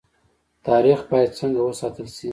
[0.67, 2.29] تاریخ باید څنګه وساتل شي؟